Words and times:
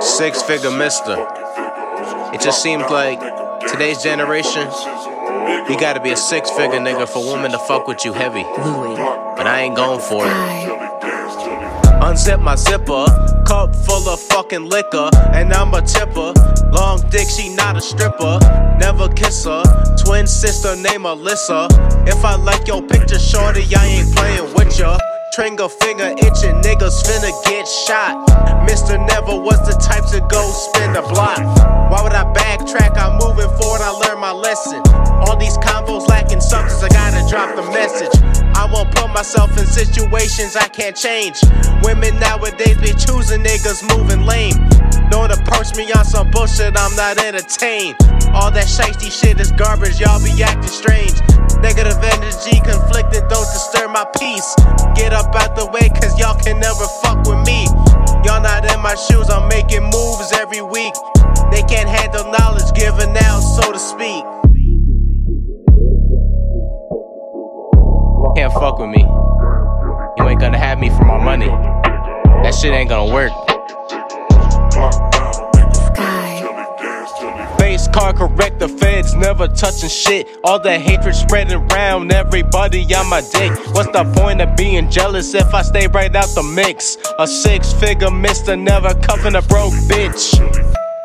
Six 0.00 0.42
figure 0.42 0.70
mister. 0.70 1.16
It 2.34 2.40
just 2.42 2.62
seems 2.62 2.82
like 2.90 3.18
today's 3.68 4.02
generation, 4.02 4.68
you 5.70 5.78
gotta 5.80 6.00
be 6.02 6.10
a 6.10 6.16
six 6.16 6.50
figure 6.50 6.78
nigga 6.78 7.08
for 7.08 7.24
women 7.24 7.52
to 7.52 7.58
fuck 7.58 7.88
with 7.88 8.04
you 8.04 8.12
heavy. 8.12 8.42
But 8.42 9.46
I 9.46 9.62
ain't 9.62 9.76
going 9.76 10.00
for 10.00 10.26
it. 10.26 10.32
Unzip 12.02 12.42
my 12.42 12.56
zipper, 12.56 13.06
cup 13.46 13.74
full 13.74 14.06
of 14.06 14.20
fucking 14.20 14.68
liquor, 14.68 15.08
and 15.32 15.54
I'm 15.54 15.72
a 15.72 15.80
tipper. 15.80 16.34
Long 16.70 17.00
dick, 17.08 17.28
she 17.30 17.54
not 17.54 17.76
a 17.78 17.80
stripper. 17.80 18.38
Never 18.78 19.08
kiss 19.08 19.44
her. 19.46 19.62
Twin 20.04 20.26
sister 20.26 20.76
named 20.76 21.04
Alyssa. 21.04 21.68
If 22.06 22.22
I 22.22 22.36
like 22.36 22.66
your 22.66 22.82
picture, 22.82 23.18
shorty, 23.18 23.64
I 23.74 23.86
ain't 23.86 24.14
playing 24.14 24.52
with 24.54 24.78
ya. 24.78 24.98
Trigger 25.32 25.68
finger 25.68 26.14
itching, 26.18 26.60
niggas 26.60 27.02
finna 27.02 27.32
get 27.46 27.66
shot. 27.66 28.33
Mr. 28.74 28.98
Never 29.06 29.38
was 29.38 29.62
the 29.62 29.78
type 29.78 30.02
to 30.10 30.18
go 30.26 30.50
spin 30.50 30.94
the 30.94 31.02
block. 31.14 31.38
Why 31.94 32.02
would 32.02 32.10
I 32.10 32.26
backtrack? 32.34 32.98
I'm 32.98 33.22
moving 33.22 33.46
forward, 33.54 33.78
I 33.78 33.94
learned 34.02 34.18
my 34.18 34.32
lesson. 34.32 34.82
All 35.22 35.38
these 35.38 35.56
convos 35.58 36.08
lacking 36.08 36.40
substance, 36.40 36.82
I 36.82 36.88
gotta 36.90 37.22
drop 37.30 37.54
the 37.54 37.62
message. 37.70 38.10
I 38.58 38.66
won't 38.66 38.90
put 38.90 39.14
myself 39.14 39.56
in 39.56 39.66
situations 39.66 40.56
I 40.56 40.66
can't 40.66 40.96
change. 40.96 41.38
Women 41.86 42.18
nowadays 42.18 42.74
be 42.82 42.90
choosing 42.98 43.46
niggas 43.46 43.86
moving 43.94 44.26
lame. 44.26 44.58
Don't 45.06 45.30
approach 45.30 45.76
me 45.78 45.86
on 45.94 46.04
some 46.04 46.32
bullshit, 46.32 46.74
I'm 46.74 46.96
not 46.96 47.22
entertained. 47.22 47.94
All 48.34 48.50
that 48.50 48.66
shiesty 48.66 49.06
shit 49.06 49.38
is 49.38 49.52
garbage, 49.52 50.00
y'all 50.00 50.18
be 50.18 50.34
acting 50.42 50.66
strange. 50.66 51.14
Negative 51.62 51.94
energy 52.02 52.58
conflicting, 52.58 53.22
don't 53.30 53.46
disturb 53.54 53.94
my 53.94 54.02
peace. 54.18 54.50
Get 54.98 55.14
up 55.14 55.30
out 55.30 55.54
the 55.54 55.70
way, 55.70 55.86
cause 55.94 56.18
y'all 56.18 56.34
can 56.34 56.58
never 56.58 56.90
my 58.94 59.00
shoes, 59.00 59.28
I'm 59.28 59.48
making 59.48 59.82
moves 59.82 60.30
every 60.34 60.62
week. 60.62 60.94
They 61.50 61.62
can't 61.62 61.88
handle 61.88 62.30
knowledge 62.30 62.72
given 62.74 63.16
out, 63.16 63.40
so 63.40 63.72
to 63.72 63.78
speak. 63.78 64.22
Can't 68.36 68.52
fuck 68.52 68.78
with 68.78 68.90
me. 68.90 69.02
You 70.18 70.28
ain't 70.28 70.40
gonna 70.40 70.58
have 70.58 70.78
me 70.78 70.90
for 70.90 71.04
my 71.04 71.18
money. 71.18 71.48
That 72.42 72.54
shit 72.54 72.72
ain't 72.72 72.88
gonna 72.88 73.12
work. 73.12 73.32
Car 77.94 78.12
correct, 78.12 78.58
the 78.58 78.66
feds 78.66 79.14
never 79.14 79.46
touching 79.46 79.88
shit. 79.88 80.26
All 80.42 80.58
the 80.58 80.76
hatred 80.76 81.14
spreading 81.14 81.54
around, 81.54 82.10
everybody 82.10 82.82
on 82.92 83.08
my 83.08 83.20
dick. 83.20 83.52
What's 83.72 83.92
the 83.92 84.02
point 84.16 84.40
of 84.40 84.56
being 84.56 84.90
jealous 84.90 85.32
if 85.32 85.54
I 85.54 85.62
stay 85.62 85.86
right 85.86 86.12
out 86.16 86.26
the 86.34 86.42
mix? 86.42 86.96
A 87.20 87.26
six 87.28 87.72
figure 87.72 88.10
mister, 88.10 88.56
never 88.56 88.94
cuffing 88.94 89.36
a 89.36 89.42
broke 89.42 89.74
bitch. 89.86 90.34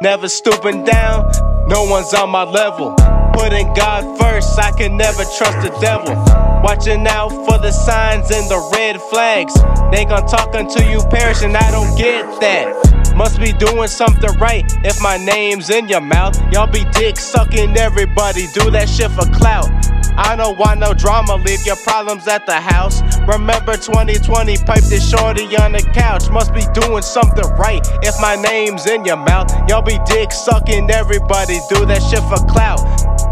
Never 0.01 0.27
stooping 0.27 0.83
down, 0.83 1.31
no 1.67 1.83
one's 1.83 2.11
on 2.15 2.31
my 2.31 2.43
level. 2.43 2.95
Putting 3.33 3.71
God 3.75 4.19
first, 4.19 4.57
I 4.57 4.71
can 4.71 4.97
never 4.97 5.23
trust 5.37 5.61
the 5.61 5.77
devil. 5.79 6.15
Watching 6.63 7.05
out 7.05 7.29
for 7.29 7.59
the 7.59 7.71
signs 7.71 8.31
and 8.31 8.49
the 8.49 8.67
red 8.73 8.99
flags. 8.99 9.53
They 9.91 10.05
gon' 10.05 10.27
talk 10.27 10.55
until 10.55 10.89
you 10.89 11.03
perish, 11.11 11.43
and 11.43 11.55
I 11.55 11.69
don't 11.69 11.95
get 11.95 12.25
that. 12.41 12.88
Must 13.19 13.37
be 13.37 13.51
doing 13.51 13.89
something 13.89 14.31
right 14.39 14.63
if 14.85 15.01
my 15.01 15.17
name's 15.17 15.69
in 15.69 15.89
your 15.89 15.99
mouth. 15.99 16.39
Y'all 16.53 16.71
be 16.71 16.85
dick 16.93 17.17
sucking 17.17 17.75
everybody, 17.75 18.47
do 18.53 18.71
that 18.71 18.87
shit 18.87 19.11
for 19.11 19.25
clout. 19.35 19.67
I 20.15 20.37
don't 20.37 20.57
want 20.57 20.79
no 20.79 20.93
drama, 20.93 21.35
leave 21.35 21.65
your 21.65 21.75
problems 21.83 22.29
at 22.29 22.45
the 22.45 22.53
house. 22.53 23.01
Remember 23.27 23.75
2020, 23.75 24.55
pipe 24.63 24.83
this 24.83 25.03
shorty 25.09 25.43
on 25.57 25.73
the 25.73 25.81
couch. 25.93 26.29
Must 26.29 26.53
be 26.53 26.63
doing 26.73 27.01
something 27.01 27.43
right 27.59 27.85
if 28.03 28.15
my 28.21 28.37
name's 28.37 28.87
in 28.87 29.03
your 29.03 29.17
mouth. 29.17 29.51
Y'all 29.67 29.81
be 29.81 29.99
dick 30.05 30.31
sucking 30.31 30.89
everybody, 30.89 31.59
do 31.67 31.85
that 31.87 32.01
shit 32.01 32.23
for 32.31 32.39
clout. 32.47 32.79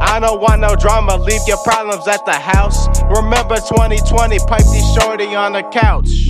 I 0.02 0.19
don't 0.19 0.41
want 0.41 0.59
no 0.59 0.75
drama, 0.75 1.15
leave 1.15 1.47
your 1.47 1.63
problems 1.63 2.09
at 2.09 2.25
the 2.25 2.33
house. 2.33 2.89
Remember 3.03 3.55
2020, 3.55 4.37
pipe 4.47 4.67
this 4.67 4.95
shorty 4.95 5.33
on 5.33 5.53
the 5.53 5.64
couch. 5.64 6.27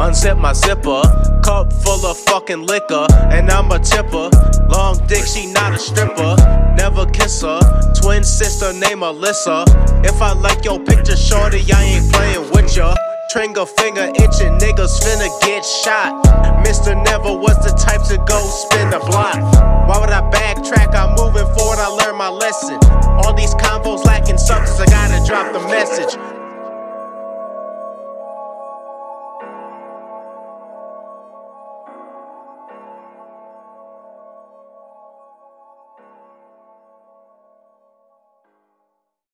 Unzip 0.00 0.38
my 0.38 0.52
zipper, 0.52 1.02
cup 1.44 1.72
full 1.72 2.06
of 2.06 2.16
fucking 2.16 2.66
liquor, 2.66 3.06
and 3.30 3.50
I'm 3.50 3.70
a 3.70 3.78
tipper. 3.78 4.30
Long 4.68 4.96
dick, 5.06 5.24
she 5.26 5.46
not 5.52 5.74
a 5.74 5.78
stripper. 5.78 6.36
Never 6.76 7.06
kiss 7.06 7.42
her. 7.42 7.60
Twin 8.00 8.24
sister 8.24 8.72
named 8.72 9.02
Alyssa. 9.02 9.64
If 10.04 10.22
I 10.22 10.32
like 10.32 10.64
your 10.64 10.80
picture, 10.80 11.16
shorty, 11.16 11.60
I 11.72 11.82
ain't 11.82 12.12
playing 12.12 12.50
with 12.50 12.76
ya. 12.76 12.94
Trigger 13.30 13.66
finger 13.66 14.10
itching, 14.14 14.58
niggas 14.58 14.98
finna 15.02 15.28
get 15.42 15.64
shot. 15.64 16.24
Mr. 16.64 16.96
Never 17.04 17.32
was 17.36 17.56
the 17.62 17.70
type 17.78 18.02
to 18.08 18.16
go 18.26 18.40
spin 18.46 18.90
the 18.90 18.98
block. 18.98 19.36
Why 19.88 19.98
would 20.00 20.10
I 20.10 20.22
backtrack? 20.30 20.94
I'm 20.94 21.14
moving 21.14 21.46
forward, 21.54 21.78
I 21.78 21.88
learned 21.88 22.18
my 22.18 22.28
lesson. 22.28 22.78
All 23.22 23.34
these 23.34 23.54
convos 23.54 24.04
lacking 24.04 24.38
substance, 24.38 24.80
I 24.80 24.86
gotta 24.86 25.24
drop 25.26 25.52
the 25.52 25.60
message. 25.68 26.39